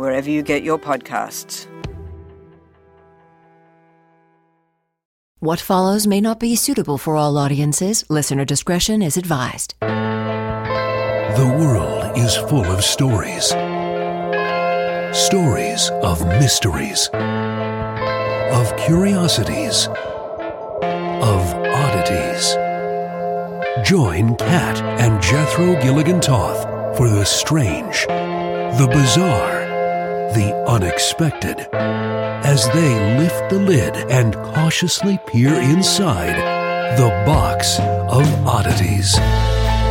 [0.00, 1.66] wherever you get your podcasts.
[5.40, 8.04] What follows may not be suitable for all audiences.
[8.10, 9.74] Listener discretion is advised.
[9.80, 13.46] The world is full of stories.
[15.16, 17.08] Stories of mysteries,
[18.52, 22.54] of curiosities, of oddities.
[23.88, 26.64] Join Kat and Jethro Gilligan Toth
[26.98, 29.59] for the strange, the bizarre,
[30.34, 36.36] the unexpected as they lift the lid and cautiously peer inside
[36.98, 39.12] the box of oddities.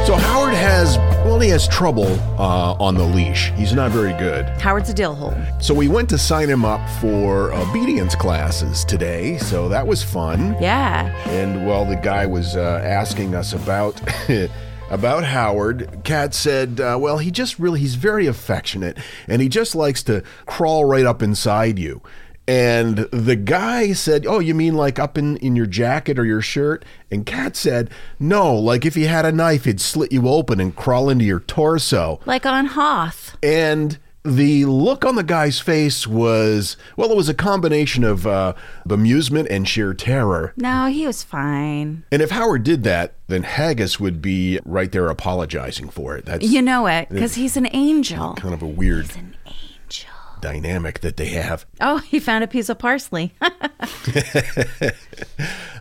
[0.08, 2.08] So Howard has, well, he has trouble
[2.40, 3.52] uh, on the leash.
[3.52, 4.46] He's not very good.
[4.60, 5.36] Howard's a dill hole.
[5.60, 9.38] So we went to sign him up for obedience classes today.
[9.38, 10.56] So that was fun.
[10.60, 11.16] Yeah.
[11.28, 14.02] And well, the guy was uh, asking us about.
[14.90, 20.04] about Howard, Kat said, uh, "Well, he just really—he's very affectionate, and he just likes
[20.04, 22.02] to crawl right up inside you."
[22.50, 26.42] And the guy said, Oh, you mean like up in, in your jacket or your
[26.42, 26.84] shirt?
[27.12, 30.76] And Kat said, No, like if he had a knife, he'd slit you open and
[30.76, 32.20] crawl into your torso.
[32.26, 33.38] Like on Hoth.
[33.44, 38.54] And the look on the guy's face was, well, it was a combination of uh,
[38.90, 40.54] amusement and sheer terror.
[40.58, 42.04] No, he was fine.
[42.12, 46.26] And if Howard did that, then Haggis would be right there apologizing for it.
[46.26, 48.34] That's You know it, because he's an angel.
[48.36, 50.10] kind of a weird He's an angel.
[50.42, 51.66] dynamic that they have.
[51.80, 53.34] Oh, he found a piece of parsley.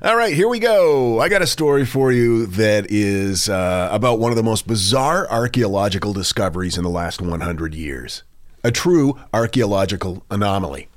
[0.02, 1.20] All right, here we go.
[1.20, 5.28] I got a story for you that is uh, about one of the most bizarre
[5.28, 8.22] archaeological discoveries in the last 100 years.
[8.64, 10.88] A true archaeological anomaly.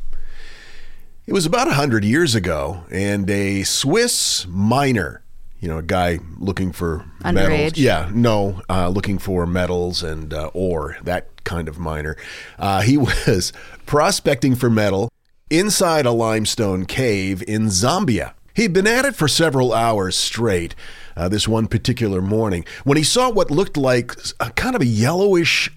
[1.27, 5.21] It was about 100 years ago, and a Swiss miner,
[5.59, 7.77] you know, a guy looking for metals.
[7.77, 12.17] Yeah, no, uh, looking for metals and uh, ore, that kind of miner.
[12.57, 13.53] Uh, he was
[13.85, 15.11] prospecting for metal
[15.51, 18.33] inside a limestone cave in Zambia.
[18.53, 20.75] He'd been at it for several hours straight.
[21.15, 24.85] Uh, this one particular morning, when he saw what looked like a kind of a
[24.85, 25.69] yellowish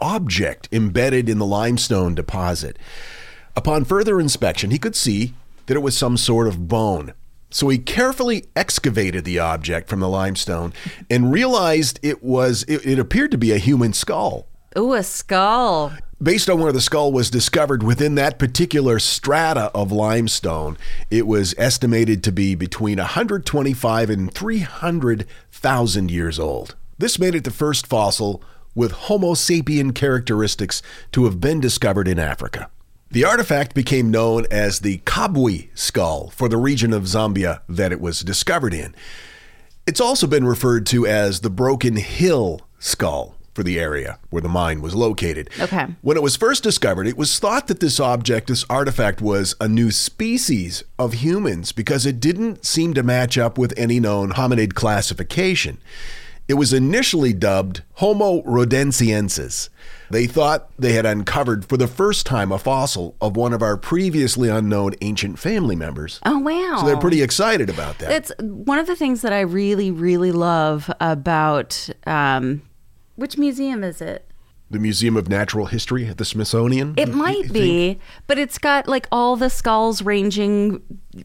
[0.00, 2.78] object embedded in the limestone deposit.
[3.54, 5.34] Upon further inspection, he could see
[5.66, 7.14] that it was some sort of bone.
[7.50, 10.72] So he carefully excavated the object from the limestone
[11.08, 14.46] and realized it was it, it appeared to be a human skull.
[14.76, 15.92] Ooh, a skull.
[16.22, 20.76] Based on where the skull was discovered within that particular strata of limestone,
[21.10, 26.74] it was estimated to be between 125 and 300,000 years old.
[26.98, 28.42] This made it the first fossil
[28.76, 32.70] with Homo sapien characteristics to have been discovered in Africa.
[33.10, 38.00] The artifact became known as the Kabwe skull for the region of Zambia that it
[38.00, 38.94] was discovered in.
[39.86, 44.48] It's also been referred to as the Broken Hill skull for the area where the
[44.48, 45.48] mine was located.
[45.58, 45.86] Okay.
[46.02, 49.66] When it was first discovered, it was thought that this object, this artifact, was a
[49.66, 54.74] new species of humans because it didn't seem to match up with any known hominid
[54.74, 55.78] classification.
[56.48, 59.68] It was initially dubbed Homo rhodesiensis.
[60.10, 63.76] They thought they had uncovered for the first time a fossil of one of our
[63.76, 66.20] previously unknown ancient family members.
[66.24, 66.78] Oh, wow.
[66.80, 68.12] So they're pretty excited about that.
[68.12, 71.88] It's one of the things that I really, really love about.
[72.06, 72.62] Um,
[73.16, 74.30] which museum is it?
[74.70, 76.94] The Museum of Natural History at the Smithsonian?
[76.96, 80.82] It might be, but it's got like all the skulls ranging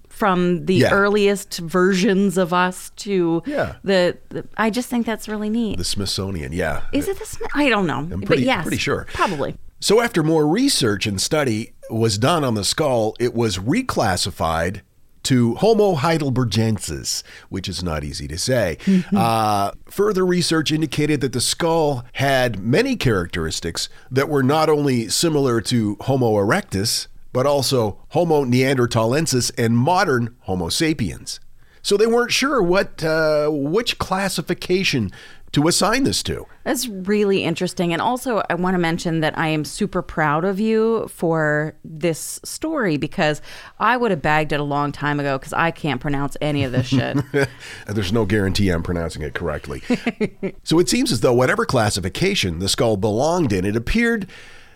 [0.09, 0.91] from the Yeah.
[0.93, 3.75] earliest versions of us to Yeah.
[3.83, 4.47] the, the.
[4.57, 5.77] I just think that's really neat.
[5.77, 6.81] The Smithsonian, yeah.
[6.93, 7.49] Is it the?
[7.55, 9.07] I don't know, I'm but pretty, yes, pretty sure.
[9.13, 9.55] probably.
[9.79, 14.81] So, after more research and study was done on the skull, it was reclassified
[15.23, 18.77] to Homo heidelbergensis, which is not easy to say.
[19.15, 25.61] uh, further research indicated that the skull had many characteristics that were not only similar
[25.61, 31.39] to Homo erectus, but also Homo neanderthalensis and modern Homo sapiens.
[31.81, 35.11] So they weren't sure what uh, which classification
[35.53, 36.45] to assign this to.
[36.63, 37.91] That's really interesting.
[37.91, 42.39] And also, I want to mention that I am super proud of you for this
[42.43, 43.41] story because
[43.79, 46.71] I would have bagged it a long time ago because I can't pronounce any of
[46.71, 47.17] this shit.
[47.87, 49.81] There's no guarantee I'm pronouncing it correctly.
[50.63, 54.27] so it seems as though whatever classification the skull belonged in, it appeared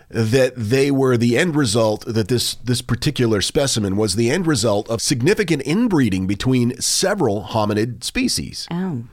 [0.08, 4.88] that they were the end result that this this particular specimen was the end result
[4.88, 8.68] of significant inbreeding between several hominid species.
[8.70, 9.04] oh.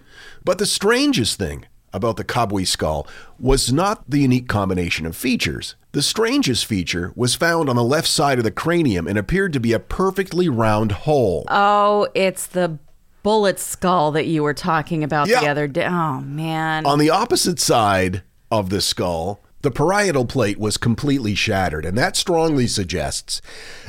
[0.45, 3.07] But the strangest thing about the Kabwe skull
[3.39, 5.75] was not the unique combination of features.
[5.91, 9.59] The strangest feature was found on the left side of the cranium and appeared to
[9.59, 11.45] be a perfectly round hole.
[11.49, 12.79] Oh, it's the
[13.21, 15.41] bullet skull that you were talking about Yeah.
[15.41, 15.85] the other day.
[15.85, 16.85] Oh, man.
[16.85, 22.17] On the opposite side of the skull, the parietal plate was completely shattered, and that
[22.17, 23.41] strongly suggests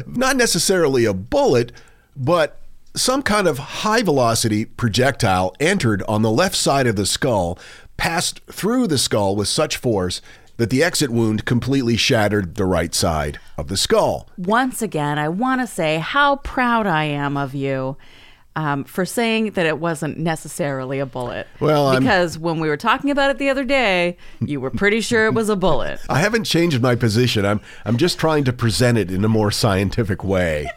[0.06, 1.72] not necessarily a bullet,
[2.14, 2.60] but
[2.96, 7.58] some kind of high velocity projectile entered on the left side of the skull,
[7.96, 10.20] passed through the skull with such force
[10.56, 14.28] that the exit wound completely shattered the right side of the skull.
[14.38, 17.96] Once again, I want to say how proud I am of you.
[18.56, 21.48] Um, for saying that it wasn't necessarily a bullet.
[21.58, 25.00] Well, I'm- because when we were talking about it the other day, you were pretty
[25.00, 25.98] sure it was a bullet.
[26.08, 27.44] I haven't changed my position.
[27.44, 30.70] I'm I'm just trying to present it in a more scientific way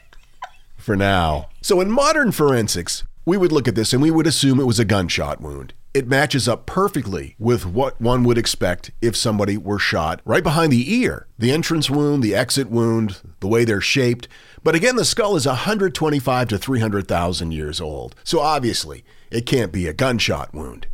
[0.75, 1.49] for now.
[1.67, 4.79] So in modern forensics, we would look at this and we would assume it was
[4.79, 5.73] a gunshot wound.
[5.93, 10.71] It matches up perfectly with what one would expect if somebody were shot right behind
[10.71, 11.27] the ear.
[11.37, 14.29] The entrance wound, the exit wound, the way they're shaped.
[14.63, 18.15] But again, the skull is 125 to 300,000 years old.
[18.23, 20.87] So obviously, it can't be a gunshot wound.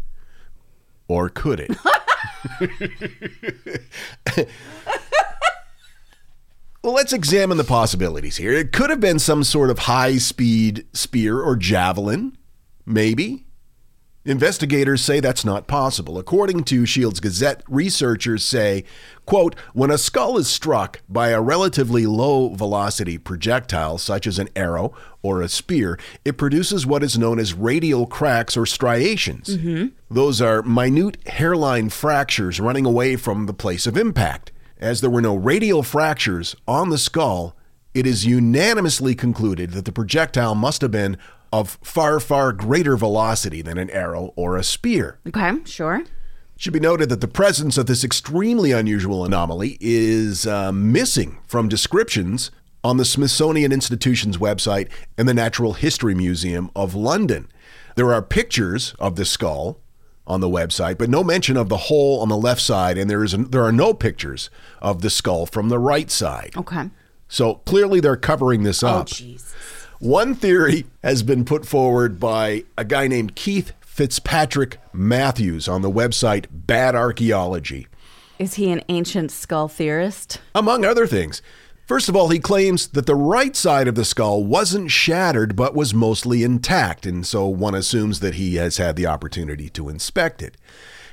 [1.08, 1.78] Or could it?
[6.84, 8.52] Well, let's examine the possibilities here.
[8.52, 12.38] It could have been some sort of high speed spear or javelin,
[12.86, 13.46] maybe.
[14.26, 16.18] Investigators say that's not possible.
[16.18, 18.84] According to Shields Gazette, researchers say,
[19.26, 24.50] quote, when a skull is struck by a relatively low velocity projectile, such as an
[24.54, 29.58] arrow or a spear, it produces what is known as radial cracks or striations.
[29.58, 29.88] Mm-hmm.
[30.10, 34.53] Those are minute hairline fractures running away from the place of impact.
[34.84, 37.56] As there were no radial fractures on the skull,
[37.94, 41.16] it is unanimously concluded that the projectile must have been
[41.54, 45.20] of far, far greater velocity than an arrow or a spear.
[45.26, 46.00] Okay, sure.
[46.02, 46.10] It
[46.58, 51.70] should be noted that the presence of this extremely unusual anomaly is uh, missing from
[51.70, 52.52] descriptions
[52.84, 57.48] on the Smithsonian Institution's website and the Natural History Museum of London.
[57.96, 59.80] There are pictures of the skull
[60.26, 63.24] on the website, but no mention of the hole on the left side, and there
[63.24, 64.50] is there are no pictures
[64.82, 66.54] of the skull from the right side.
[66.56, 66.90] Okay.
[67.28, 69.08] So clearly they're covering this Oh, up.
[69.08, 69.54] jeez.
[70.00, 75.90] One theory has been put forward by a guy named Keith Fitzpatrick Matthews on the
[75.92, 77.88] website Bad Archaeology,
[78.40, 80.42] Is he an ancient skull theorist?
[80.56, 81.42] among other things.
[81.86, 85.76] First of all, he claims that the right side of the skull wasn't shattered but
[85.76, 90.42] was mostly intact, and so one assumes that he has had the opportunity to inspect
[90.42, 90.56] it.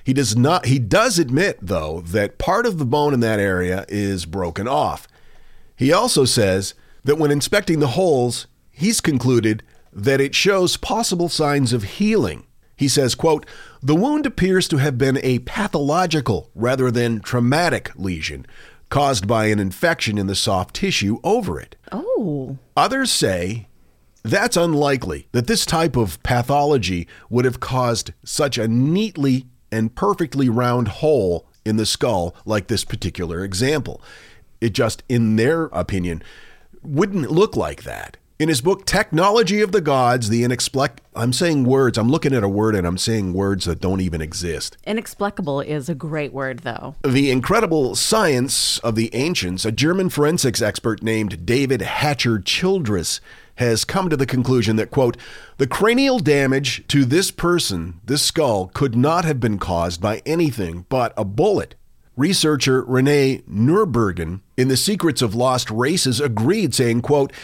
[0.05, 3.85] He does not he does admit though that part of the bone in that area
[3.89, 5.09] is broken off.
[5.77, 6.75] He also says
[7.05, 9.63] that when inspecting the holes, he's concluded
[9.93, 12.45] that it shows possible signs of healing.
[12.77, 13.45] He says, quote,
[13.83, 18.47] "The wound appears to have been a pathological rather than traumatic lesion
[18.91, 22.59] caused by an infection in the soft tissue over it." Oh.
[22.77, 23.67] Others say
[24.23, 30.49] that's unlikely, that this type of pathology would have caused such a neatly and perfectly
[30.49, 34.03] round hole in the skull like this particular example.
[34.61, 36.23] It just, in their opinion,
[36.83, 38.17] wouldn't look like that.
[38.41, 42.43] In his book, Technology of the Gods, the inexplic I'm saying words, I'm looking at
[42.43, 44.79] a word and I'm saying words that don't even exist.
[44.87, 46.95] Inexplicable is a great word, though.
[47.05, 53.21] The Incredible Science of the Ancients, a German forensics expert named David Hatcher Childress
[53.57, 55.19] has come to the conclusion that, quote,
[55.59, 60.87] the cranial damage to this person, this skull, could not have been caused by anything
[60.89, 61.75] but a bullet.
[62.17, 67.35] Researcher Rene Noorbergen in The Secrets of Lost Races agreed, saying, quote,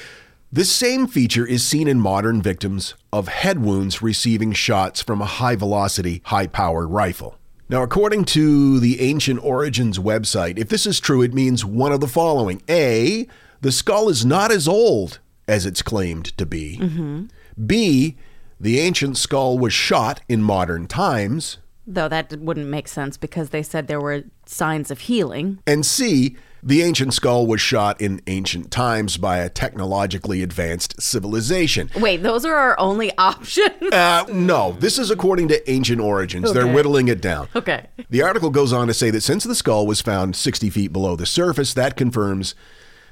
[0.57, 5.27] this same feature is seen in modern victims of head wounds receiving shots from a
[5.27, 7.37] high velocity, high powered rifle.
[7.69, 12.01] Now, according to the Ancient Origins website, if this is true, it means one of
[12.01, 13.29] the following A,
[13.61, 16.79] the skull is not as old as it's claimed to be.
[17.67, 18.17] B,
[18.59, 21.59] the ancient skull was shot in modern times.
[21.87, 25.59] Though that wouldn't make sense because they said there were signs of healing.
[25.67, 31.91] And C, the ancient skull was shot in ancient times by a technologically advanced civilization.
[31.97, 33.93] Wait, those are our only options.
[33.93, 36.53] Uh, no, this is according to ancient origins.
[36.53, 37.49] They're whittling it down.
[37.55, 37.87] Okay.
[38.11, 41.17] The article goes on to say that since the skull was found 60 feet below
[41.17, 42.55] the surface, that confirms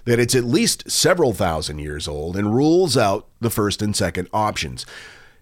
[0.04, 4.28] that it's at least several thousand years old and rules out the first and second
[4.32, 4.84] options.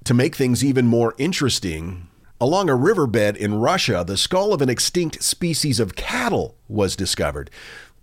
[0.04, 2.08] To make things even more interesting,
[2.40, 7.50] along a riverbed in Russia, the skull of an extinct species of cattle was discovered.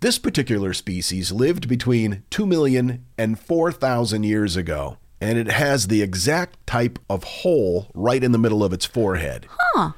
[0.00, 6.00] This particular species lived between 2 million and 4,000 years ago, and it has the
[6.00, 9.92] exact type of hole right in the middle of its forehead Huh.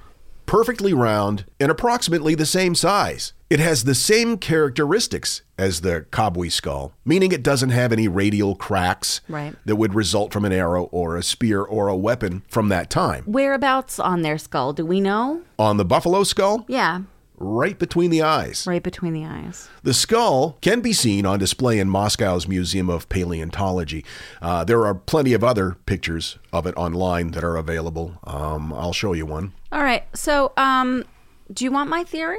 [0.45, 3.33] perfectly round and approximately the same size.
[3.49, 8.57] It has the same characteristics as the Kabwe skull, meaning it doesn't have any radial
[8.57, 9.55] cracks Right.
[9.67, 13.23] that would result from an arrow or a spear or a weapon from that time.
[13.27, 14.73] Whereabouts on their skull?
[14.73, 15.43] Do we know?
[15.61, 17.03] On the buffalo skull, Yeah,
[17.43, 18.67] right between the eyes.
[18.67, 19.69] right between the eyes.
[19.83, 24.05] The skull can be seen on display in Moscow's Museum of Paleontology.
[24.41, 28.19] Uh, there are plenty of other pictures of it online that are available.
[28.25, 29.53] Um, I'll show you one.
[29.73, 30.05] All right.
[30.17, 31.05] So, um,
[31.53, 32.39] do you want my theory?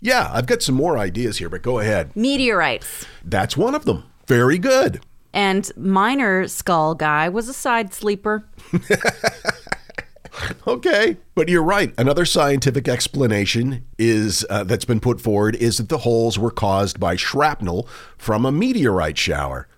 [0.00, 2.16] Yeah, I've got some more ideas here, but go ahead.
[2.16, 3.06] Meteorites.
[3.24, 4.04] That's one of them.
[4.26, 5.00] Very good.
[5.34, 8.44] And minor skull guy was a side sleeper.
[10.66, 11.92] Okay, but you're right.
[11.98, 16.98] Another scientific explanation is uh, that's been put forward is that the holes were caused
[16.98, 19.68] by shrapnel from a meteorite shower.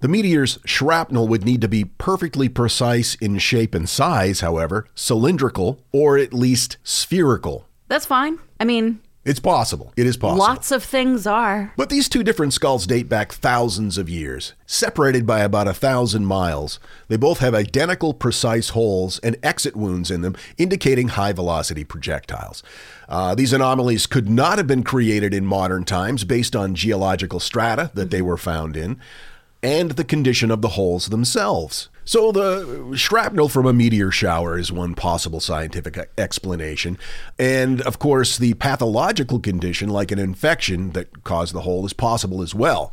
[0.00, 5.80] The meteor's shrapnel would need to be perfectly precise in shape and size, however, cylindrical
[5.92, 7.66] or at least spherical.
[7.88, 8.38] That's fine.
[8.60, 9.92] I mean, It's possible.
[9.96, 10.38] It is possible.
[10.38, 11.72] lots of things are.
[11.76, 16.26] But these two different skulls date back thousands of years, separated by about a thousand
[16.26, 16.78] miles.
[17.08, 22.62] They both have identical precise holes and exit wounds in them, indicating high velocity projectiles.
[23.08, 27.90] Uh, these anomalies could not have been created in modern times based on geological strata
[27.94, 29.00] that they were found in
[29.62, 31.88] and the condition of the holes themselves.
[32.04, 36.98] So, the shrapnel from a meteor shower is one possible scientific explanation.
[37.38, 42.42] And of course, the pathological condition, like an infection that caused the hole, is possible
[42.42, 42.92] as well.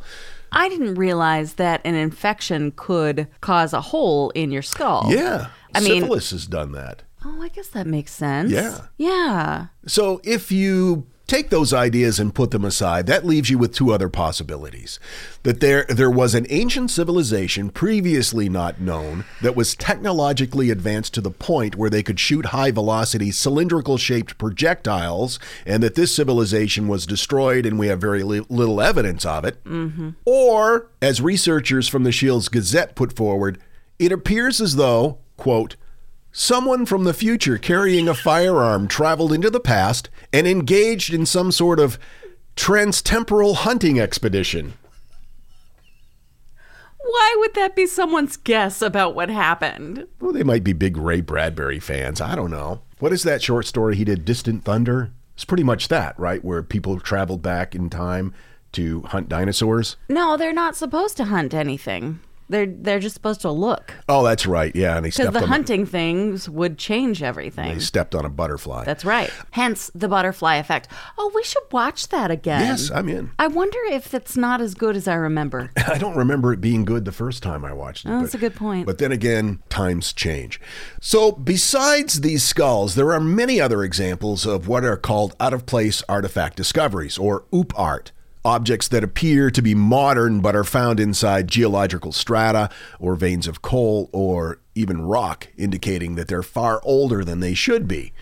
[0.50, 5.06] I didn't realize that an infection could cause a hole in your skull.
[5.08, 5.48] Yeah.
[5.74, 7.02] I mean- syphilis has done that.
[7.24, 8.50] Oh, I guess that makes sense.
[8.50, 8.86] Yeah.
[8.98, 9.66] Yeah.
[9.86, 13.90] So, if you take those ideas and put them aside, that leaves you with two
[13.90, 15.00] other possibilities.
[15.44, 21.22] That there there was an ancient civilization previously not known that was technologically advanced to
[21.22, 26.86] the point where they could shoot high velocity cylindrical shaped projectiles and that this civilization
[26.86, 29.64] was destroyed and we have very li- little evidence of it.
[29.64, 30.10] Mm-hmm.
[30.26, 33.58] Or as researchers from the Shields Gazette put forward,
[33.98, 35.76] it appears as though, quote,
[36.34, 41.52] Someone from the future carrying a firearm traveled into the past and engaged in some
[41.52, 41.98] sort of
[42.56, 44.72] transtemporal hunting expedition.
[46.98, 50.06] Why would that be someone's guess about what happened?
[50.20, 52.22] Well, they might be big Ray Bradbury fans.
[52.22, 52.80] I don't know.
[52.98, 55.10] What is that short story he did, Distant Thunder?
[55.34, 56.42] It's pretty much that, right?
[56.42, 58.32] Where people traveled back in time
[58.72, 59.96] to hunt dinosaurs.
[60.08, 62.20] No, they're not supposed to hunt anything.
[62.52, 64.74] They're they're just supposed to look Oh, that's right.
[64.76, 67.72] Yeah, and they because stepped the on hunting things would change A, everything.
[67.74, 68.84] they stepped on a butterfly.
[68.84, 69.30] That's right.
[69.52, 70.88] Hence the butterfly effect.
[71.18, 72.60] Oh, we should watch that again.
[72.60, 73.30] yes, I'm in.
[73.38, 75.70] I wonder if it's not as good as I remember.
[75.88, 78.10] I don't remember it being good the first time I watched it.
[78.10, 78.86] Oh, that's a good point.
[78.86, 80.60] But then again, times change.
[81.00, 85.64] So, besides these skulls, there are many other examples of what are called out of
[85.66, 88.12] place artifact discoveries, or OOP art.
[88.44, 92.68] Objects that appear to be modern but are found inside geological strata
[92.98, 97.86] or veins of coal or even rock, indicating that they're far older than they should
[97.86, 98.12] be.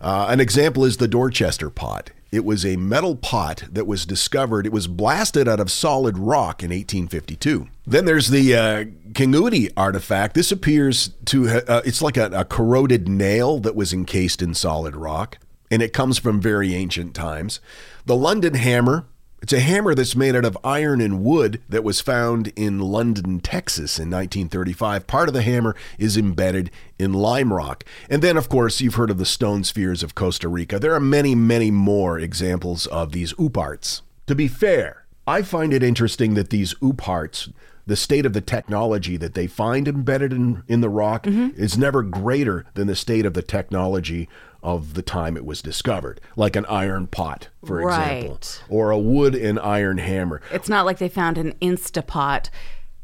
[0.00, 2.10] Uh, an example is the Dorchester pot.
[2.30, 4.66] It was a metal pot that was discovered.
[4.66, 7.68] It was blasted out of solid rock in 1852.
[7.86, 10.34] Then there's the uh, Kingoodie artifact.
[10.34, 14.94] This appears to, uh, it's like a, a corroded nail that was encased in solid
[14.94, 15.38] rock,
[15.70, 17.60] and it comes from very ancient times.
[18.04, 19.06] The London hammer.
[19.40, 23.38] It's a hammer that's made out of iron and wood that was found in London,
[23.38, 25.06] Texas in 1935.
[25.06, 27.84] Part of the hammer is embedded in lime rock.
[28.10, 30.80] And then, of course, you've heard of the stone spheres of Costa Rica.
[30.80, 34.02] There are many, many more examples of these oop arts.
[34.26, 37.48] To be fair, I find it interesting that these oop arts,
[37.86, 41.58] the state of the technology that they find embedded in, in the rock, mm-hmm.
[41.58, 44.28] is never greater than the state of the technology
[44.62, 49.34] of the time it was discovered, like an iron pot, for example, or a wood
[49.34, 50.40] and iron hammer.
[50.52, 52.50] It's not like they found an Instapot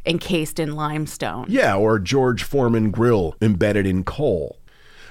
[0.07, 1.47] encased in limestone.
[1.49, 4.59] Yeah, or George Foreman grill embedded in coal.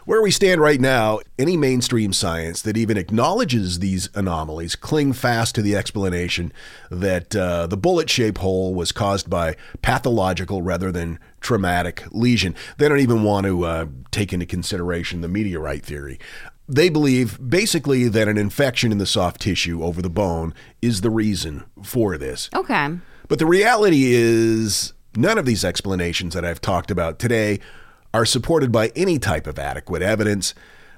[0.05, 5.55] Where we stand right now, any mainstream science that even acknowledges these anomalies cling fast
[5.55, 6.51] to the explanation
[6.91, 12.53] that uh, the bullet shaped hole was caused by pathological rather than traumatic lesion.
[12.77, 16.19] They don't even want to uh, take into consideration the meteorite theory.
[16.67, 21.09] They believe basically that an infection in the soft tissue over the bone is the
[21.09, 22.49] reason for this.
[22.53, 22.97] Okay.
[23.29, 27.59] But the reality is, none of these explanations that I've talked about today
[28.13, 30.53] are supported by any type of adequate evidence.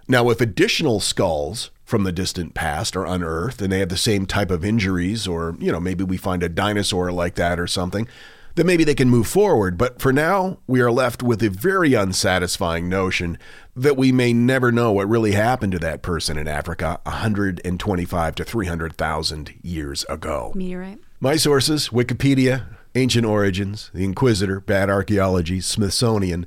[0.07, 4.25] Now, if additional skulls from the distant past are unearthed and they have the same
[4.25, 8.07] type of injuries, or, you know, maybe we find a dinosaur like that or something,
[8.55, 9.77] then maybe they can move forward.
[9.77, 13.37] But for now, we are left with a very unsatisfying notion
[13.75, 18.43] that we may never know what really happened to that person in Africa 125 to
[18.43, 20.53] 300,000 years ago.
[20.55, 20.99] Meteorite.
[21.19, 26.45] My sources Wikipedia, Ancient Origins, The Inquisitor, Bad Archaeology, Smithsonian,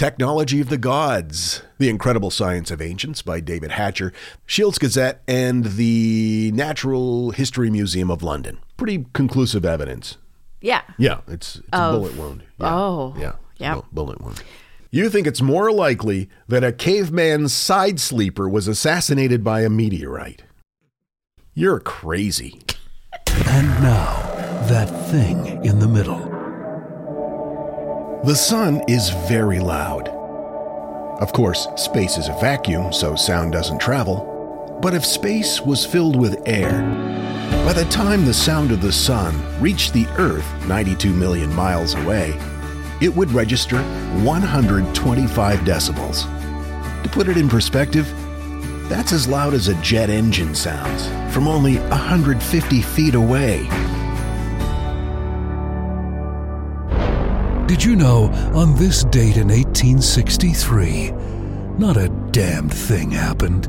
[0.00, 4.14] Technology of the Gods, The Incredible Science of Ancients by David Hatcher,
[4.46, 8.60] Shields Gazette, and the Natural History Museum of London.
[8.78, 10.16] Pretty conclusive evidence.
[10.62, 10.80] Yeah.
[10.96, 12.44] Yeah, it's, it's a bullet wound.
[12.58, 12.74] Yeah.
[12.74, 13.32] Oh, yeah.
[13.58, 13.74] yeah.
[13.74, 14.42] Bu- bullet wound.
[14.90, 20.44] You think it's more likely that a caveman's side sleeper was assassinated by a meteorite?
[21.52, 22.58] You're crazy.
[23.26, 24.22] And now,
[24.70, 26.39] that thing in the middle.
[28.22, 30.08] The sun is very loud.
[31.22, 34.78] Of course, space is a vacuum, so sound doesn't travel.
[34.82, 36.82] But if space was filled with air,
[37.64, 42.38] by the time the sound of the sun reached the Earth 92 million miles away,
[43.00, 43.82] it would register
[44.22, 46.24] 125 decibels.
[47.02, 48.06] To put it in perspective,
[48.90, 53.66] that's as loud as a jet engine sounds from only 150 feet away.
[57.70, 61.12] Did you know on this date in 1863,
[61.78, 63.66] not a damned thing happened?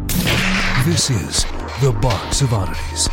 [0.88, 1.44] This is
[1.84, 3.08] the Box of Oddities.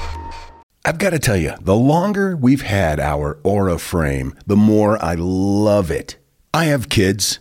[0.86, 5.14] I've got to tell you, the longer we've had our Aura frame, the more I
[5.14, 6.16] love it.
[6.54, 7.40] I have kids,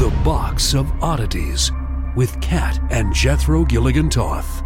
[0.00, 1.70] The Box of Oddities
[2.16, 4.62] with Kat and Jethro Gilligan Toth.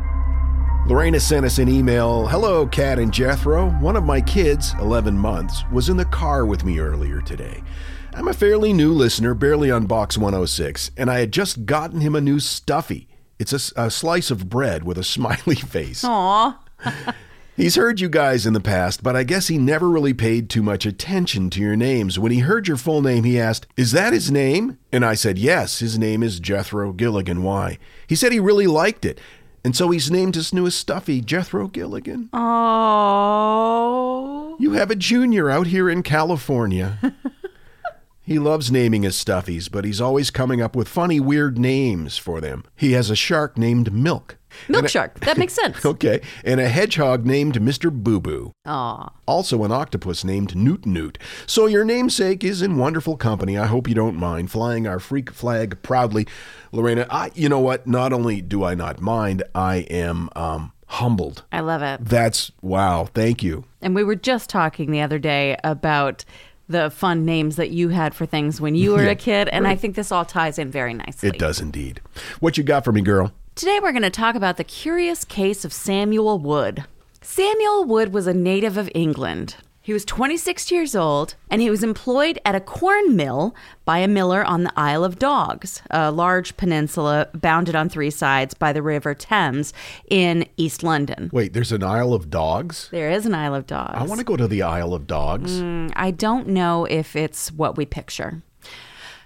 [0.86, 2.28] Lorena sent us an email.
[2.28, 3.70] Hello, Kat and Jethro.
[3.80, 7.64] One of my kids, 11 months, was in the car with me earlier today.
[8.12, 12.14] I'm a fairly new listener, barely on Box 106, and I had just gotten him
[12.14, 13.08] a new stuffy.
[13.40, 16.04] It's a, a slice of bread with a smiley face.
[16.04, 16.60] Aw.
[17.56, 20.60] He's heard you guys in the past, but I guess he never really paid too
[20.62, 22.18] much attention to your names.
[22.18, 24.78] When he heard your full name, he asked, Is that his name?
[24.90, 27.44] And I said, Yes, his name is Jethro Gilligan.
[27.44, 27.78] Why?
[28.08, 29.20] He said he really liked it.
[29.62, 32.28] And so he's named his newest stuffy Jethro Gilligan.
[32.32, 33.54] Oh.
[34.58, 37.14] You have a junior out here in California.
[38.24, 42.40] he loves naming his stuffies, but he's always coming up with funny, weird names for
[42.40, 42.64] them.
[42.74, 44.38] He has a shark named Milk.
[44.68, 45.20] Milk shark.
[45.20, 45.84] That makes sense.
[45.94, 47.90] Okay, and a hedgehog named Mr.
[47.92, 48.52] Boo Boo.
[48.66, 49.10] Aw.
[49.26, 51.18] Also, an octopus named Newt Newt.
[51.46, 53.56] So, your namesake is in wonderful company.
[53.56, 56.26] I hope you don't mind flying our freak flag proudly.
[56.72, 57.86] Lorena, I, you know what?
[57.86, 61.44] Not only do I not mind, I am um, humbled.
[61.52, 62.04] I love it.
[62.04, 63.06] That's wow.
[63.14, 63.64] Thank you.
[63.80, 66.24] And we were just talking the other day about
[66.68, 69.48] the fun names that you had for things when you were Yeah, a kid.
[69.48, 71.28] And I think this all ties in very nicely.
[71.28, 72.00] It does indeed.
[72.40, 73.32] What you got for me, girl?
[73.54, 76.86] Today we're going to talk about the curious case of Samuel Wood.
[77.22, 79.54] Samuel Wood was a native of England.
[79.80, 84.08] He was 26 years old and he was employed at a corn mill by a
[84.08, 88.82] miller on the Isle of Dogs, a large peninsula bounded on three sides by the
[88.82, 89.72] River Thames
[90.10, 91.30] in East London.
[91.32, 92.88] Wait, there's an Isle of Dogs?
[92.90, 93.94] There is an Isle of Dogs.
[93.94, 95.60] I want to go to the Isle of Dogs.
[95.60, 98.42] Hmm, I don't know if it's what we picture.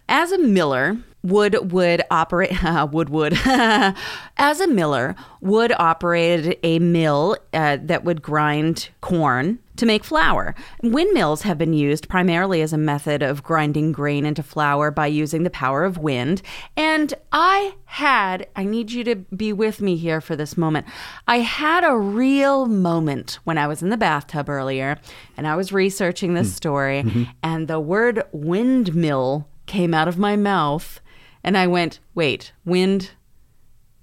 [0.06, 3.38] As a miller, Wood would operate uh, Wood Wood.
[3.44, 10.54] As a miller, Wood operated a mill uh, that would grind corn to make flour.
[10.82, 15.44] Windmills have been used primarily as a method of grinding grain into flour by using
[15.44, 16.42] the power of wind.
[16.76, 20.86] And I had, I need you to be with me here for this moment.
[21.26, 24.98] I had a real moment when I was in the bathtub earlier
[25.36, 26.54] and I was researching this hmm.
[26.54, 27.24] story, mm-hmm.
[27.42, 31.00] and the word windmill came out of my mouth.
[31.44, 33.10] And I went, wait, wind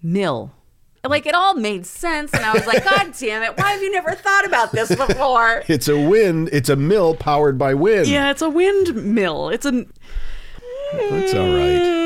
[0.02, 0.52] mill.
[1.04, 2.34] Like it all made sense.
[2.34, 5.63] And I was like, God damn it, why have you never thought about this before?
[5.67, 6.50] It's a wind.
[6.52, 8.08] It's a mill powered by wind.
[8.08, 9.50] Yeah, it's a windmill.
[9.50, 9.86] It's a.
[10.93, 12.05] That's all right.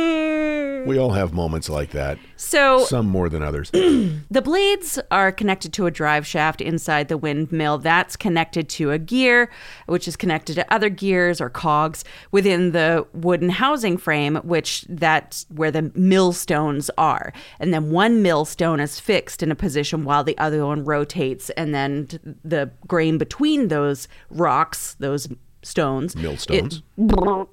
[0.86, 1.02] We mm.
[1.02, 2.20] all have moments like that.
[2.36, 3.72] So Some more than others.
[3.74, 7.78] the blades are connected to a drive shaft inside the windmill.
[7.78, 9.50] That's connected to a gear,
[9.88, 15.46] which is connected to other gears or cogs within the wooden housing frame, which that's
[15.50, 17.34] where the millstones are.
[17.60, 21.74] And then one millstone is fixed in a position while the other one rotates, and
[21.74, 22.08] then
[22.44, 25.28] the grain between those rocks, those
[25.62, 26.78] stones, Millstones.
[26.78, 26.84] it-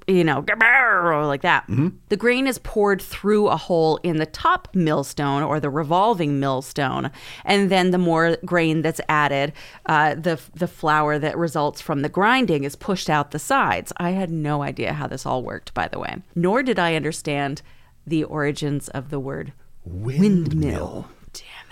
[0.06, 0.44] you know,
[1.26, 1.64] like that.
[2.08, 7.10] The grain is poured through a hole in the top millstone or the revolving millstone,
[7.44, 9.52] and then the more grain that's added,
[9.86, 13.92] uh, the the flour that results from the grinding is pushed out the sides.
[13.96, 16.16] I had no idea how this all worked, by the way.
[16.34, 17.62] Nor did I understand
[18.06, 19.52] the origins of the word
[19.84, 21.08] windmill.
[21.32, 21.65] Damn it.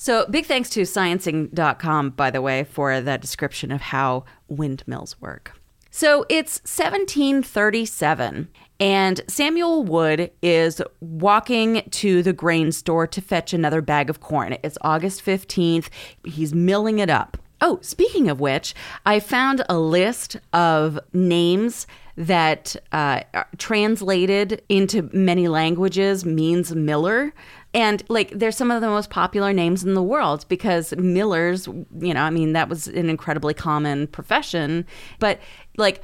[0.00, 5.60] So, big thanks to sciencing.com, by the way, for that description of how windmills work.
[5.90, 13.82] So, it's 1737, and Samuel Wood is walking to the grain store to fetch another
[13.82, 14.56] bag of corn.
[14.62, 15.88] It's August 15th.
[16.24, 17.36] He's milling it up.
[17.60, 23.22] Oh, speaking of which, I found a list of names that uh,
[23.56, 27.32] translated into many languages means miller.
[27.72, 32.12] And like, they're some of the most popular names in the world because millers, you
[32.12, 34.84] know, I mean, that was an incredibly common profession.
[35.18, 35.40] But
[35.76, 36.02] like,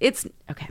[0.00, 0.68] It's okay.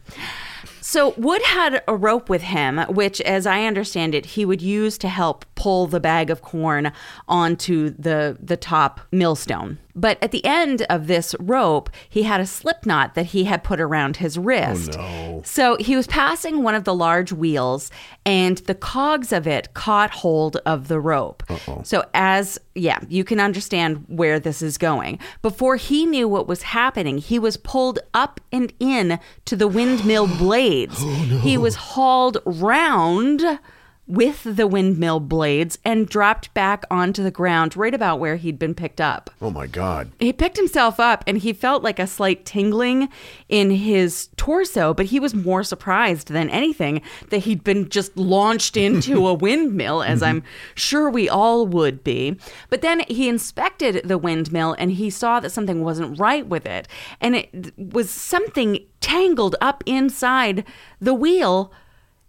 [0.82, 4.98] So Wood had a rope with him, which, as I understand it, he would use
[5.00, 6.94] to help pull the bag of corn
[7.28, 9.80] onto the the top millstone.
[9.98, 13.64] But at the end of this rope, he had a slip knot that he had
[13.64, 14.96] put around his oh, wrist.
[14.98, 15.42] Oh, no.
[15.44, 17.90] So he was passing one of the large wheels,
[18.26, 21.44] and the cogs of it caught hold of the rope.
[21.84, 25.20] So, as yeah, you can understand where this is going.
[25.42, 30.28] Before he knew what was happening, he was pulled up and in to the windmill
[30.38, 30.98] blades.
[31.00, 33.60] Oh, he was hauled round
[34.08, 38.74] with the windmill blades and dropped back onto the ground right about where he'd been
[38.74, 39.30] picked up.
[39.42, 40.12] Oh my God.
[40.20, 43.10] He picked himself up and he felt like a slight tingling
[43.50, 48.78] in his torso, but he was more surprised than anything that he'd been just launched
[48.88, 50.76] into a windmill, as I'm mm-hmm.
[50.76, 52.38] sure we all would be.
[52.70, 56.88] But then he inspected the windmill and he saw that something wasn't right with it.
[57.20, 60.64] And it was something tangled up inside
[61.02, 61.74] the wheel.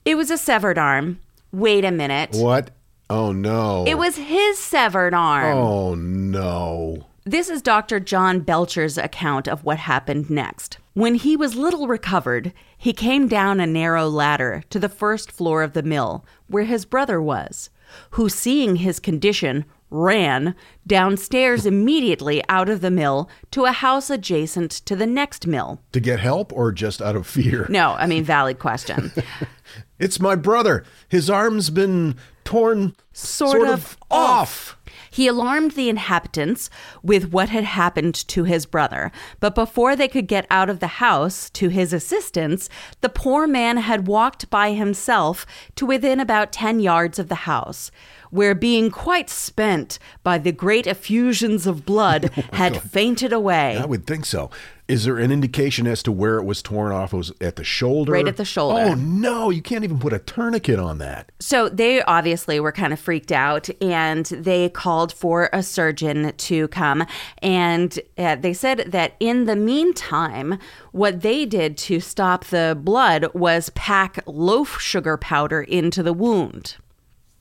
[0.04, 1.20] It was a severed arm.
[1.52, 2.30] Wait a minute.
[2.34, 2.70] What?
[3.10, 3.84] Oh no.
[3.86, 5.56] It was his severed arm.
[5.56, 7.06] Oh no.
[7.24, 8.00] This is Dr.
[8.00, 10.78] John Belchier's account of what happened next.
[10.94, 15.62] When he was little recovered, he came down a narrow ladder to the first floor
[15.62, 17.70] of the mill, where his brother was,
[18.12, 20.54] who, seeing his condition, ran
[20.86, 25.80] downstairs immediately out of the mill to a house adjacent to the next mill.
[25.92, 27.66] To get help or just out of fear?
[27.68, 29.12] No, I mean, valid question.
[29.98, 30.84] It's my brother.
[31.08, 34.76] His arm's been torn Sort of off.
[35.10, 36.70] He alarmed the inhabitants
[37.02, 40.86] with what had happened to his brother, but before they could get out of the
[40.86, 42.68] house to his assistance,
[43.00, 45.44] the poor man had walked by himself
[45.76, 47.90] to within about 10 yards of the house,
[48.30, 53.78] where being quite spent by the great effusions of blood, had fainted away.
[53.78, 54.50] I would think so.
[54.88, 57.12] Is there an indication as to where it was torn off?
[57.12, 58.12] It was at the shoulder?
[58.12, 58.80] Right at the shoulder.
[58.80, 61.30] Oh no, you can't even put a tourniquet on that.
[61.40, 66.68] So they obviously were kind of freaked out and they called for a surgeon to
[66.68, 67.04] come.
[67.42, 70.58] And uh, they said that in the meantime,
[70.92, 76.76] what they did to stop the blood was pack loaf sugar powder into the wound.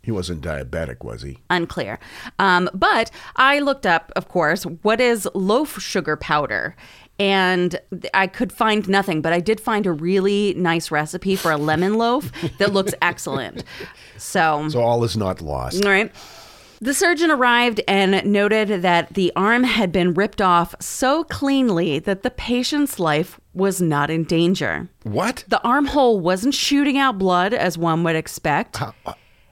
[0.07, 1.39] He wasn't diabetic, was he?
[1.49, 1.99] Unclear.
[2.39, 6.77] Um, but I looked up, of course, what is loaf sugar powder?
[7.19, 7.77] And
[8.13, 11.95] I could find nothing, but I did find a really nice recipe for a lemon
[11.95, 13.65] loaf that looks excellent.
[14.17, 15.83] So, So all is not lost.
[15.83, 16.09] all right.
[16.79, 22.23] The surgeon arrived and noted that the arm had been ripped off so cleanly that
[22.23, 24.87] the patient's life was not in danger.
[25.03, 25.43] What?
[25.49, 28.79] The armhole wasn't shooting out blood as one would expect.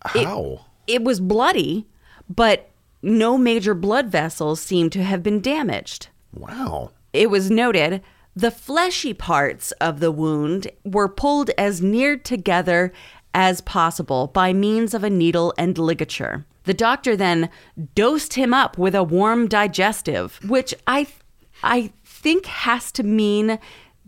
[0.05, 0.65] How?
[0.87, 1.87] It was bloody,
[2.29, 2.69] but
[3.01, 6.09] no major blood vessels seemed to have been damaged.
[6.33, 6.91] wow.
[7.13, 8.01] It was noted
[8.35, 12.91] the fleshy parts of the wound were pulled as near together
[13.33, 16.45] as possible by means of a needle and ligature.
[16.63, 17.49] The doctor then
[17.93, 21.07] dosed him up with a warm digestive, which I
[21.63, 23.59] I think has to mean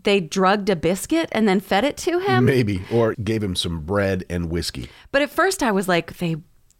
[0.02, 2.44] they drugged a biscuit and then fed it to him.
[2.44, 2.82] Maybe.
[2.92, 4.88] Or gave him some bread and whiskey.
[5.12, 6.36] But at first I was like, they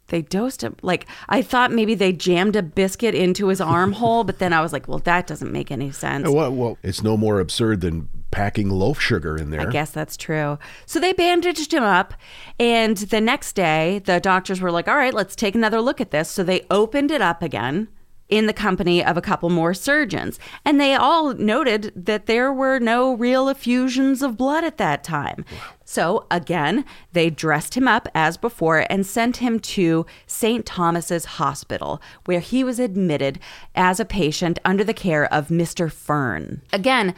[0.09, 0.77] they dosed him.
[0.83, 4.73] Like I thought maybe they jammed a biscuit into his armhole, but then I was
[4.73, 6.29] like, well, that doesn't make any sense.
[6.29, 9.61] Well, well, it's no more absurd than packing loaf sugar in there.
[9.61, 10.59] I guess that's true.
[10.87, 12.15] So they bandaged him up,
[12.59, 16.11] and the next day the doctors were like, all right, let's take another look at
[16.11, 16.31] this.
[16.31, 17.89] So they opened it up again
[18.29, 20.39] in the company of a couple more surgeons.
[20.65, 25.45] And they all noted that there were no real effusions of blood at that time.
[25.85, 30.67] So again, they dressed him up as before and sent him to St.
[30.67, 33.39] Thomas's Hospital, where he was admitted
[33.75, 35.91] as a patient under the care of Mr.
[35.91, 36.61] Fern.
[36.73, 37.15] Again,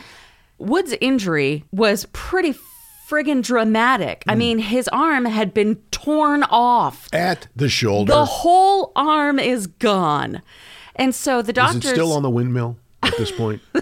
[0.59, 2.55] Wood's injury was pretty
[3.09, 4.23] friggin' dramatic.
[4.29, 4.39] I hmm.
[4.39, 7.09] mean, his arm had been torn off.
[7.13, 8.13] At the shoulder.
[8.13, 10.43] The whole arm is gone.
[11.01, 13.61] And so the Is doctors it still on the windmill at this point?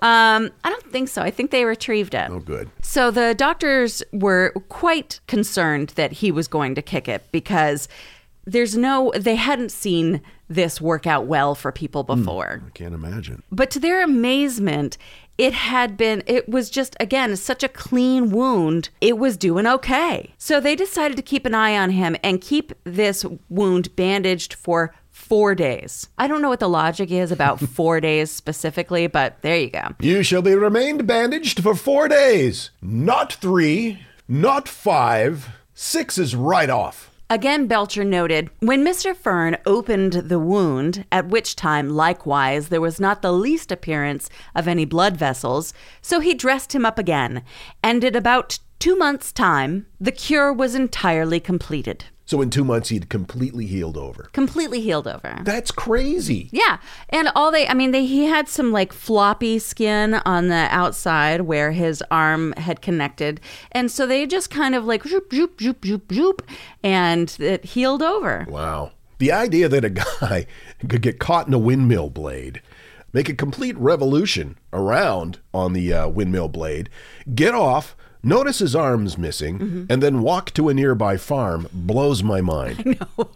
[0.00, 1.20] um I don't think so.
[1.20, 2.30] I think they retrieved it.
[2.30, 2.70] oh, good.
[2.80, 7.88] So the doctors were quite concerned that he was going to kick it because
[8.44, 12.62] there's no they hadn't seen this work out well for people before.
[12.66, 13.42] I can't imagine.
[13.50, 14.98] But to their amazement,
[15.38, 18.90] it had been, it was just, again, such a clean wound.
[19.00, 20.34] It was doing okay.
[20.36, 24.94] So they decided to keep an eye on him and keep this wound bandaged for
[25.32, 26.10] four days.
[26.18, 29.94] I don't know what the logic is about four days specifically, but there you go.
[29.98, 32.70] You shall be remained bandaged for four days.
[32.82, 35.48] Not three, not five.
[35.72, 37.10] Six is right off.
[37.30, 39.16] Again, Belchier noted when Mr.
[39.16, 44.68] Fern opened the wound, at which time, likewise, there was not the least appearance of
[44.68, 47.42] any blood vessels, so he dressed him up again,
[47.82, 52.04] and in about two months' time, the cure was entirely completed.
[52.24, 54.28] So in two months, he'd completely healed over.
[54.32, 55.40] Completely healed over.
[55.42, 56.48] That's crazy.
[56.52, 60.68] Yeah, and all they, I mean, they, he had some like floppy skin on the
[60.70, 63.40] outside where his arm had connected,
[63.72, 66.48] and so they just kind of like zoop, zoop, zoop, zoop, zoop,
[66.82, 68.46] and it healed over.
[68.48, 68.92] Wow.
[69.18, 70.46] The idea that a guy
[70.88, 72.60] could get caught in a windmill blade,
[73.12, 76.88] make a complete revolution around on the uh, windmill blade,
[77.34, 79.84] get off, notice his arm's missing, Mm-hmm.
[79.90, 82.98] and then walk to a nearby farm blows my mind.
[83.16, 83.30] No,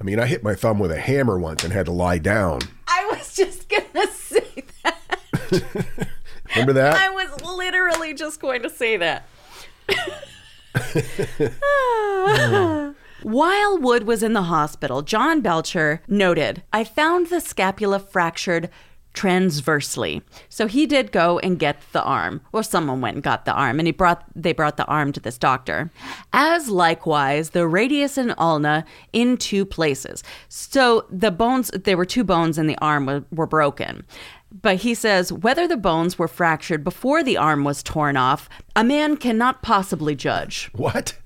[0.00, 2.60] I mean, I hit my thumb with a hammer once and had to lie down.
[2.88, 6.08] I was just gonna say that.
[6.50, 6.94] Remember that?
[6.96, 9.26] I was literally just going to say that.
[13.22, 18.68] While Wood was in the hospital, John Belchier noted, I found the scapula fractured
[19.14, 20.22] transversely.
[20.48, 23.78] So he did go and get the arm, or someone went and got the arm,
[23.78, 25.90] and he brought they brought the arm to this doctor.
[26.32, 30.22] As likewise the radius and ulna in two places.
[30.48, 34.04] So the bones there were two bones in the arm were, were broken.
[34.50, 38.84] But he says whether the bones were fractured before the arm was torn off, a
[38.84, 40.70] man cannot possibly judge.
[40.74, 41.18] What?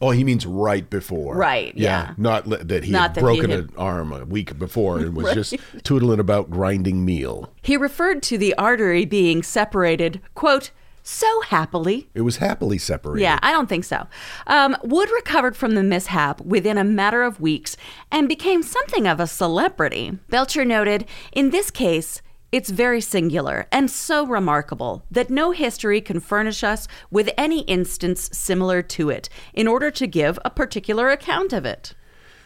[0.00, 1.36] Oh, he means right before.
[1.36, 2.14] Right, yeah.
[2.16, 4.98] Not li- that he Not had that he broken had- an arm a week before
[4.98, 5.54] and was just
[5.84, 7.50] tootling about grinding meal.
[7.62, 10.72] He referred to the artery being separated, quote,
[11.06, 12.08] so happily.
[12.14, 13.22] It was happily separated.
[13.22, 14.06] Yeah, I don't think so.
[14.46, 17.76] Um, Wood recovered from the mishap within a matter of weeks
[18.10, 20.18] and became something of a celebrity.
[20.30, 22.22] Belchier noted, in this case,
[22.54, 28.30] it's very singular and so remarkable that no history can furnish us with any instance
[28.32, 31.94] similar to it in order to give a particular account of it.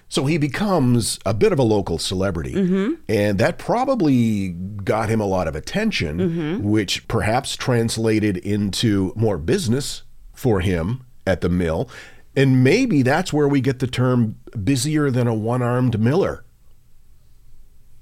[0.08, 2.54] So he becomes a bit of a local celebrity.
[2.54, 2.94] Mm-hmm.
[3.06, 6.66] And that probably got him a lot of attention, Mm-hmm.
[6.66, 11.90] which perhaps translated into more business for him at the mill.
[12.34, 16.44] And maybe that's where we get the term busier than a one armed miller.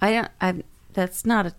[0.00, 0.30] I don't.
[0.40, 0.62] I.
[0.92, 1.54] That's not a.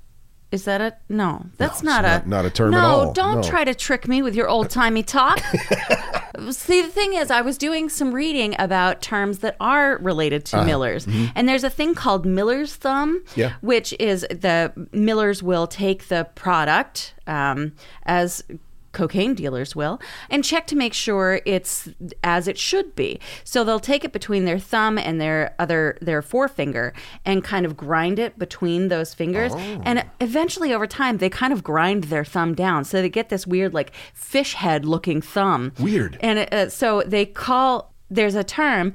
[0.51, 1.45] Is that a no?
[1.57, 3.13] That's it's not, not- a not a term no, at all.
[3.13, 3.43] don't No.
[3.43, 5.39] try to trick me with your old timey talk.
[6.51, 10.63] See, the thing is, I was doing some reading about terms that are related to
[10.63, 13.23] millers, and there's a thing called miller's thumb.
[13.35, 13.53] Yeah.
[13.61, 17.73] which is the millers will take the product um,
[18.05, 18.43] as
[18.91, 21.89] cocaine dealers will and check to make sure it's
[22.23, 23.19] as it should be.
[23.43, 26.93] So they'll take it between their thumb and their other their forefinger
[27.25, 29.53] and kind of grind it between those fingers.
[29.55, 32.83] And eventually over time they kind of grind their thumb down.
[32.83, 35.73] So they get this weird like fish head looking thumb.
[35.79, 36.17] Weird.
[36.21, 38.93] and uh, so they call there's a term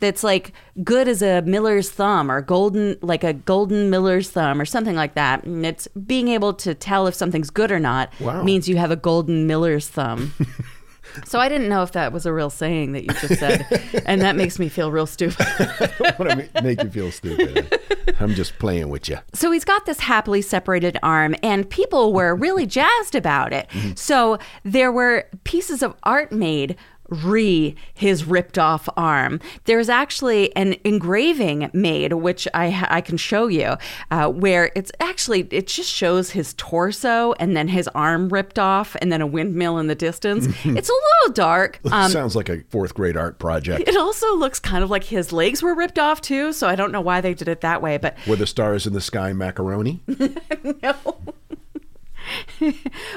[0.00, 0.52] that's like
[0.82, 5.14] good as a miller's thumb or golden like a golden miller's thumb or something like
[5.14, 8.42] that and it's being able to tell if something's good or not Wow.
[8.42, 10.32] means you have a golden miller's thumb
[11.24, 13.66] so i didn't know if that was a real saying that you just said
[14.06, 17.80] and that makes me feel real stupid I want to make you feel stupid.
[18.20, 19.18] I'm just playing with you.
[19.32, 23.68] So he's got this happily separated arm, and people were really jazzed about it.
[23.70, 23.92] Mm-hmm.
[23.96, 26.76] So there were pieces of art made
[27.08, 29.40] re his ripped off arm.
[29.64, 33.76] There's actually an engraving made, which I I can show you,
[34.10, 38.96] uh, where it's actually it just shows his torso and then his arm ripped off,
[39.00, 40.46] and then a windmill in the distance.
[40.64, 41.80] it's a little dark.
[41.90, 43.88] Um, Sounds like a fourth grade art project.
[43.88, 46.92] it also looks kind of like his legs were ripped off too, so I don't
[46.92, 50.02] know why they did it that way, but Were the stars in the sky macaroni?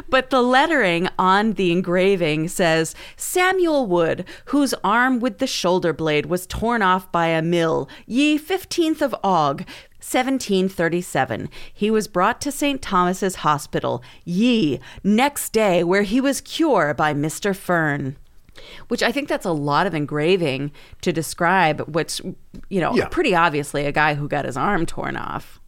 [0.10, 6.26] But the lettering on the engraving says Samuel Wood, whose arm with the shoulder blade
[6.28, 9.66] was torn off by a mill, ye 15th of Aug,
[10.00, 11.50] 1737.
[11.74, 12.82] He was brought to St.
[12.82, 17.56] Thomas's Hospital, ye, next day, where he was cured by Mr.
[17.56, 18.16] Ferne.
[18.88, 22.20] Which I think that's a lot of engraving to describe what's,
[22.70, 23.08] you know, Yeah.
[23.08, 25.60] pretty obviously a guy who got his arm torn off.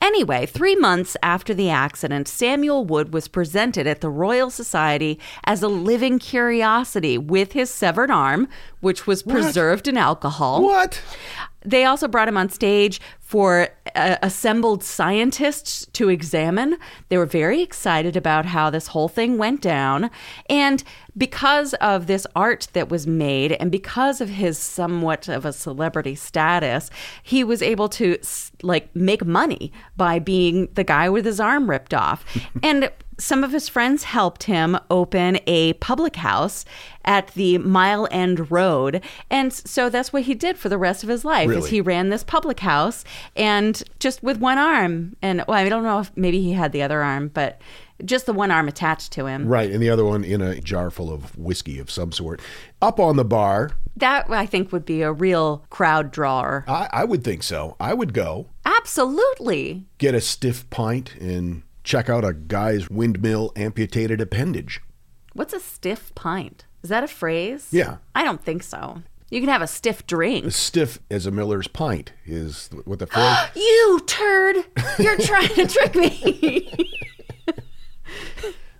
[0.00, 5.62] Anyway, three months after the accident, Samuel Wood was presented at the Royal Society as
[5.62, 8.48] a living curiosity with his severed arm,
[8.80, 10.62] which was preserved in alcohol.
[10.62, 11.02] What?
[11.64, 16.76] They also brought him on stage for assembled scientists to examine.
[17.08, 20.10] They were very excited about how this whole thing went down.
[20.48, 20.84] And
[21.16, 26.14] because of this art that was made and because of his somewhat of a celebrity
[26.14, 26.90] status,
[27.22, 28.18] he was able to
[28.62, 32.24] like make money by being the guy with his arm ripped off.
[32.62, 36.64] and some of his friends helped him open a public house
[37.04, 39.02] at the Mile End Road.
[39.30, 42.08] And so that's what he did for the rest of his life is he ran
[42.08, 43.04] this public house
[43.34, 45.16] and just with one arm.
[45.22, 47.60] And well, I don't know if maybe he had the other arm, but
[48.04, 49.46] just the one arm attached to him.
[49.46, 52.40] Right, and the other one in a jar full of whiskey of some sort.
[52.82, 56.64] Up on the bar, That I think would be a real crowd drawer.
[56.68, 57.76] I, I would think so.
[57.80, 59.86] I would go Absolutely.
[59.98, 64.80] get a stiff pint and check out a guy's windmill amputated appendage.
[65.32, 66.66] What's a stiff pint?
[66.82, 67.68] Is that a phrase?
[67.70, 67.98] Yeah.
[68.14, 69.02] I don't think so.
[69.30, 70.44] You can have a stiff drink.
[70.46, 73.36] As stiff as a Miller's pint is what the phrase.
[73.56, 74.56] You turd!
[74.98, 76.90] You're trying to trick me.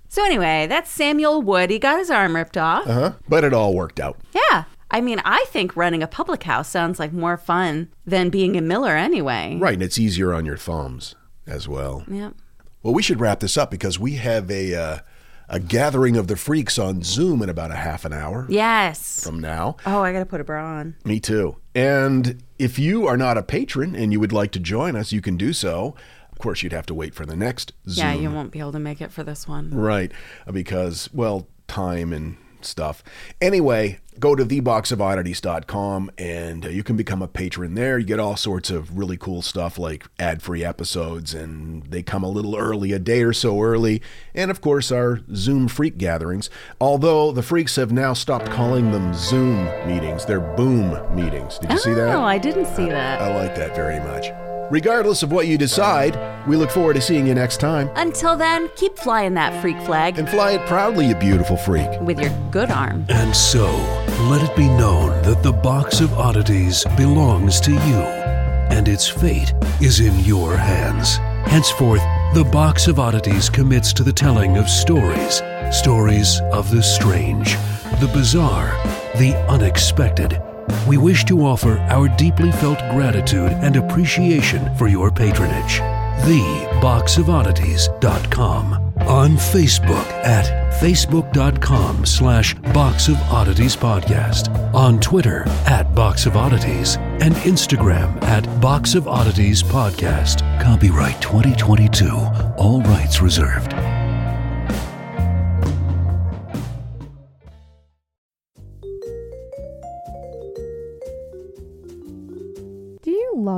[0.09, 1.71] so anyway, that's Samuel Wood.
[1.71, 2.87] He got his arm ripped off.
[2.87, 3.13] uh-huh.
[3.29, 4.19] But it all worked out.
[4.35, 4.65] Yeah.
[4.91, 8.61] I mean, I think running a public house sounds like more fun than being a
[8.61, 9.59] Miller anyway.
[9.61, 12.05] Right, and it's easier on your thumbs as well.
[12.09, 12.35] Yep.
[12.83, 14.99] Well, we should wrap this up because we have a uh,
[15.49, 19.23] a gathering of the freaks on Zoom in about a half an hour Yes.
[19.23, 19.77] from now.
[19.87, 20.97] Oh, I got to put a bra on.
[21.05, 21.57] Me too.
[21.75, 25.21] And if you are not a patron and you would like to join us, you
[25.21, 25.95] can do so.
[26.33, 28.05] Of course, you'd have to wait for the next Zoom.
[28.07, 29.71] Yeah, you won't be able to make it for this one.
[29.71, 30.13] Right,
[30.53, 32.37] because, well, time and
[32.67, 33.03] stuff.
[33.41, 37.99] Anyway, go to theboxofoddities.com and uh, you can become a patron there.
[37.99, 42.23] You get all sorts of really cool stuff like ad free episodes, and they come
[42.23, 44.03] a little early, a day or so early.
[44.35, 46.51] And of course, our Zoom freak gatherings.
[46.81, 51.59] Although the freaks have now stopped calling them Zoom meetings, they're Boom meetings.
[51.59, 52.15] Did you see that?
[52.15, 53.21] Oh, I didn't see that.
[53.21, 54.46] I like that very much.
[54.71, 57.89] Regardless of what you decide, we look forward to seeing you next time.
[57.95, 61.89] Until then, keep flying that freak flag And fly it proudly, you beautiful freak.
[62.01, 63.07] with your good arm.
[63.09, 63.67] And so,
[64.29, 68.01] let it be known that the Box of Oddities belongs to you,
[68.71, 71.17] and its fate is in your hands.
[71.49, 72.03] Henceforth,
[72.35, 75.43] the Box of Oddities commits to the telling of stories
[75.73, 77.55] stories of the strange,
[78.01, 78.71] the bizarre,
[79.19, 80.41] the unexpected.
[80.87, 85.81] We wish to offer our deeply felt gratitude and appreciation for your patronage.
[86.27, 88.83] TheBoxOfOddities.com.
[89.07, 90.47] On Facebook at
[90.81, 94.49] facebook.com slash Box of Oddities Podcast.
[94.75, 96.97] On Twitter at Box of Oddities.
[97.21, 100.41] And Instagram at Box of Oddities Podcast.
[100.61, 102.09] Copyright 2022.
[102.57, 103.76] All rights reserved.